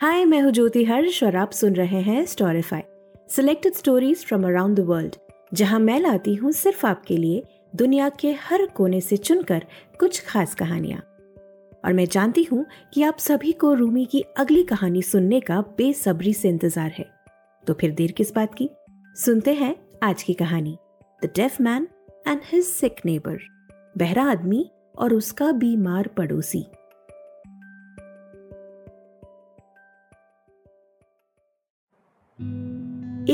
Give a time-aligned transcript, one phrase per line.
[0.00, 2.82] हाय मैं हूँ ज्योति हर्ष और आप सुन रहे हैं Storify
[3.28, 5.16] selected stories from around the world
[5.54, 7.42] जहाँ मैं लाती हूँ सिर्फ़ आपके लिए
[7.76, 9.66] दुनिया के हर कोने से चुनकर
[10.00, 11.00] कुछ खास कहानियाँ।
[11.84, 12.64] और मैं जानती हूँ
[12.94, 17.06] कि आप सभी को रूमी की अगली कहानी सुनने का बेसब्री से इंतज़ार है।
[17.66, 18.70] तो फिर देर किस बात की?
[19.16, 20.76] सुनते हैं आज की कहानी
[21.22, 21.88] the deaf man
[22.28, 23.38] and his sick neighbour
[23.98, 26.66] बहरा आदमी और उसका बीमार पड़ोसी।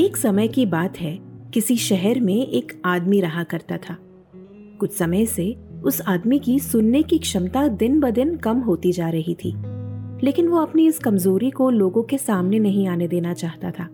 [0.07, 1.19] एक समय की बात है,
[1.53, 3.97] किसी शहर में एक आदमी रहा करता था।
[4.79, 9.09] कुछ समय से उस आदमी की सुनने की क्षमता दिन ब दिन कम होती जा
[9.09, 9.53] रही थी,
[10.23, 13.89] लेकिन वो अपनी इस कमज़ोरी को लोगों के सामने नहीं आने देना चाहता था।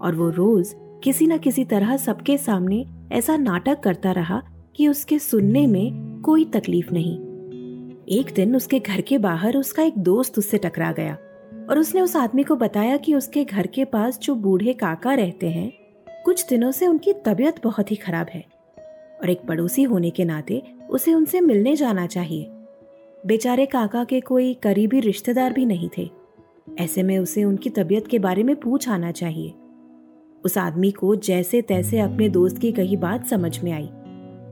[0.00, 4.42] और वो रोज किसी न किसी तरह सबके सामने ऐसा नाटक करता रहा
[4.76, 7.16] कि उसके सुनने में कोई तकलीफ़ नहीं।
[8.06, 11.18] एक दिन उसके घर के बाहर उसका एक दोस्त उससे टकरा गया।
[11.70, 15.48] और उसने उस आदमी को बताया कि उसके घर के पास जो बूढ़े काका रहते
[15.48, 15.72] हैं,
[16.24, 18.44] कुछ दिनों से उनकी तबीयत बहुत ही खराब है
[19.22, 22.48] और एक पड़ोसी होने के नाते उसे उनसे मिलने जाना चाहिए।
[23.26, 26.08] बेचारे काका के कोई करीबी रिश्तेदार भी नहीं थे।
[26.78, 29.54] ऐसे में उसे उनकी तबीयत के बारे में पूछ आना चाहिए।
[30.44, 33.86] उस आदमी को जैसे तैसे अपने दोस्त की कही बात समझ में आई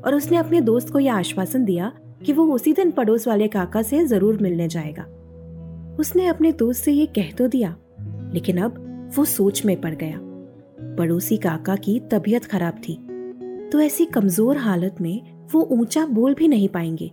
[0.05, 1.93] और उसने अपने दोस्त को यह आश्वासन दिया
[2.27, 5.06] कि वो उसी दिन पड़ोस वाले काका से ज़रूर मिलने जाएगा।
[5.98, 7.77] उसने अपने दोस्त से ये कह तो दिया,
[8.34, 8.81] लेकिन अब
[9.17, 10.19] वो सोच में पड़ गया।
[10.98, 12.95] पड़ोसी काका की तबीयत खराब थी
[13.73, 15.20] तो ऐसी कमज़ोर हालत में
[15.53, 17.11] वो ऊँचा बोल भी नहीं पाएँगे।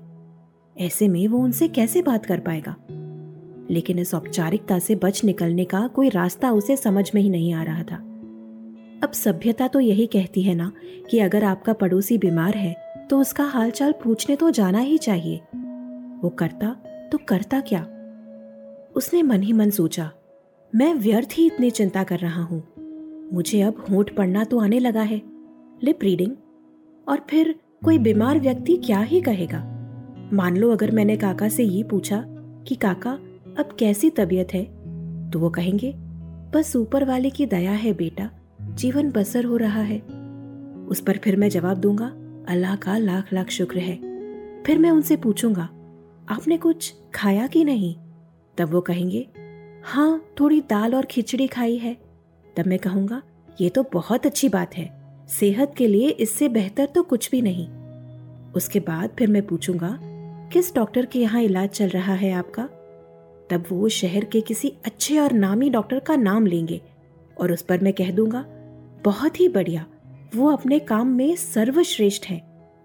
[0.76, 2.76] ऐसे में वो उनसे कैसे बात कर पाएगा?
[3.70, 7.64] लेकिन इस औपचारिकता से बच निकलने का कोई रास्ता उसे समझ में ही नहीं आ
[7.64, 7.96] रहा था।
[9.04, 10.72] अब सभ्यता तो यही कहती है ना
[11.09, 12.74] कि अगर आपका पड़ोसी बीमार है
[13.09, 15.38] तो उसका हालचाल पूछने तो जाना ही चाहिए।
[16.24, 16.76] वो करता
[17.12, 17.82] तो करता क्या?
[18.95, 20.11] उसने मन ही मन सोचा,
[20.75, 22.64] मैं व्यर्थ ही इतनी चिंता कर रहा हूँ।
[23.34, 25.22] मुझे अब होठ पड़ना तो आने लगा है।
[25.84, 26.31] Lip reading.
[27.07, 29.59] और फिर कोई बीमार व्यक्ति क्या ही कहेगा?
[30.34, 32.25] मान लो अगर मैंने काका से ये पूछा
[32.68, 33.12] कि, काका,
[33.59, 34.63] अब कैसी तबीयत है?
[35.31, 35.94] तो वो कहेंगे,
[36.53, 38.30] बस ऊपर वाले की दया है बेटा,
[38.62, 40.00] जीवन बसर हो रहा है।
[40.88, 42.13] उस पर फिर मैं जवाब दूँगा,
[42.47, 43.96] अल्लाह का लाख लाख शुक्र है।
[44.63, 45.69] फिर मैं उनसे पूछूँगा,
[46.30, 47.96] आपने कुछ खाया कि नहीं?
[48.57, 49.28] तब वो कहेंगे
[49.85, 51.94] हाँ थोड़ी दाल और खिचड़ी खाई है।
[52.57, 53.22] तब मैं कहूँगा,
[53.62, 54.89] ये तो बहुत अच्छी बात है।
[55.29, 57.67] सेहत के लिए इससे बेहतर तो कुछ भी नहीं।
[58.53, 59.97] उसके बाद फिर मैं पूछूँगा,
[60.53, 62.63] किस डॉक्टर के यहाँ इलाज चल रहा है आपका?
[63.50, 66.81] तब वो शहर के किसी अच्छे और नामी डॉक्टर का नाम लेंगे
[67.38, 68.45] और उस पर मैं कह दूँगा,
[69.03, 69.85] बहुत ही बढ़िया।
[70.35, 72.41] वो अपने काम में सर्वश्रेष्ठ है।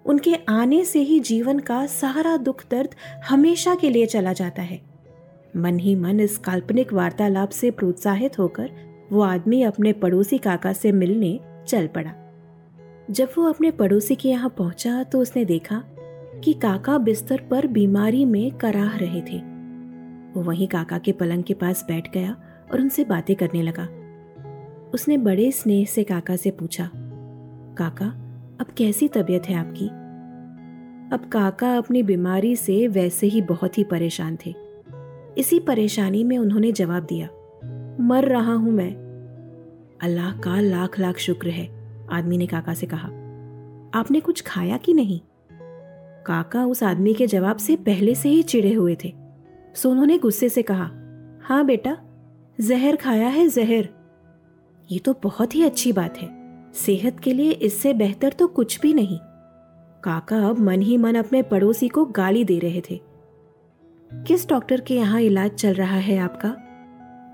[0.07, 2.95] उनके आने से ही जीवन का सारा दुख दर्द
[3.29, 4.81] हमेशा के लिए चला जाता है।
[5.57, 8.71] मन ही मन इस काल्पनिक वार्तालाप से प्रोत्साहित होकर
[9.13, 12.13] वो आदमी अपने पड़ोसी काका से मिलने चल पड़ा।
[13.11, 15.83] जब वो अपने पड़ोसी के यहाँ पहुँचा तो उसने देखा
[16.45, 19.39] कि काका बिस्तर पर बीमारी में कराह रहे थे।
[20.33, 22.37] वो वहीं काका के पलंग के पास बैठ गया
[22.73, 23.89] और उनसे बातें करने लगा।
[24.95, 26.91] उसने बड़े स्नेह से काका से पूछा,
[27.79, 28.07] काका,
[28.61, 29.87] अब कैसी तबीयत है आपकी?
[31.13, 34.66] अब काका अपनी बीमारी से वैसे ही बहुत ही परेशान थे।
[35.39, 37.29] इसी परेशानी में उन्होंने जवाब दिया,
[38.01, 38.91] मर रहा हूँ मैं।
[40.03, 41.69] अल्लाह का लाख लाख शुक्र है,
[42.13, 43.09] आदमी ने काका से कहा।
[43.95, 45.21] आपने कुछ खाया कि नहीं?
[46.27, 49.13] काका उस आदमी के जवाब से पहले से ही चिड़े हुए थे।
[49.75, 50.91] सो उन्होंने गुस्से से कहा
[51.43, 51.97] हाँ बेटा,
[52.61, 53.89] जहर खाया है जहर।
[54.91, 56.29] ये तो बहुत ही अच्छी बात है।
[56.75, 59.19] सेहत के लिए इससे बेहतर तो कुछ भी नहीं।
[60.05, 63.01] काका अब मन ही मन अपने पड़ोसी को गाली दे रहे थे।
[64.11, 66.49] किस डॉक्टर के यहाँ इलाज चल रहा है आपका?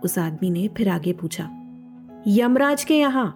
[0.04, 1.44] उस आदमी ने फिर आगे पूछा।
[2.26, 3.28] यमराज के यहाँ।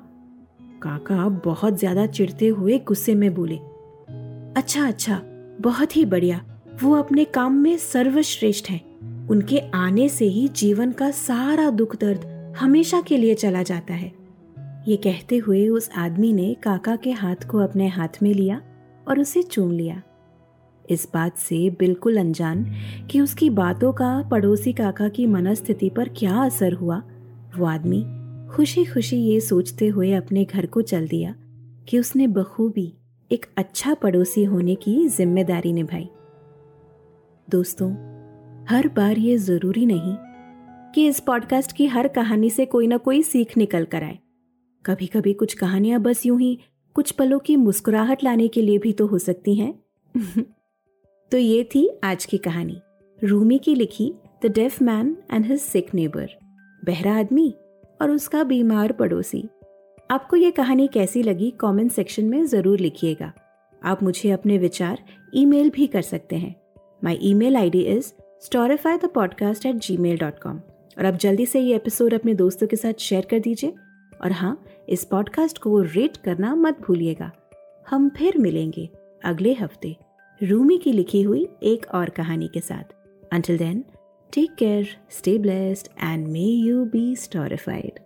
[0.82, 3.56] काका बहुत ज़्यादा चिढ़ते हुए गुस्से में बोले।
[4.60, 5.20] अच्छा अच्छा
[5.60, 6.40] बहुत ही बढ़िया।
[6.82, 8.80] वो अपने काम में सर्वश्रेष्ठ हैं।
[9.28, 14.12] उनके आने से ही जीवन का सारा दुख दर्द हमेशा के लिए चला जाता है।
[14.88, 18.60] ये कहते हुए उस आदमी ने काका के हाथ को अपने हाथ में लिया
[19.08, 20.02] और उसे चूम लिया।
[20.90, 22.64] इस बात से बिल्कुल अनजान
[23.10, 27.02] कि उसकी बातों का पड़ोसी काका की मनस्थिति पर क्या असर हुआ।
[27.56, 28.04] वो आदमी
[28.56, 31.34] खुशी खुशी ये सोचते हुए अपने घर को चल दिया
[31.88, 32.92] कि उसने बखूबी
[33.30, 36.08] एक अच्छा पड़ोसी होने की ज़िम्मेदारी निभाई।
[37.48, 37.90] दोस्तों,
[38.68, 40.16] हर बार ये ज़रूरी नहीं
[40.94, 44.18] कि इस पॉडकास्ट की हर कहानी से कोई ना कोई सीख निकल कर आए।
[44.84, 46.58] कभी कभी कुछ कहानियाँ बस यूँ ही
[46.96, 49.74] कुछ पलों की मुस्कुराहट लाने के लिए भी तो हो सकती हैं।
[51.32, 52.76] तो ये थी आज की कहानी।
[53.18, 54.12] रूमी की लिखी
[54.44, 56.28] the deaf man and his sick neighbour
[56.82, 57.48] बहरा आदमी
[58.02, 59.42] और उसका बीमार पड़ोसी।
[60.10, 63.32] आपको ये कहानी कैसी लगी कमेंट सेक्शन में ज़रूर लिखिएगा।
[63.82, 65.02] आप मुझे अपने विचार
[65.34, 66.54] ईमेल भी कर सकते हैं।
[67.04, 68.12] My email I D is
[68.44, 70.60] Storify the podcast at Gmail dot com
[70.98, 73.74] और अब जल्दी से ये एपिसोड अपने दोस्तों के साथ शेयर कर दीजिए।
[74.22, 74.58] और हाँ
[74.88, 77.32] इस पॉडकास्ट को रेट करना मत भूलिएगा।
[77.86, 78.88] हम फिर मिलेंगे
[79.24, 79.96] अगले हफ़्ते।
[80.42, 82.94] रूमी की लिखी हुई एक और कहानी के साथ।
[83.32, 83.84] Until then
[84.32, 87.98] take care stay blessed and may you be storified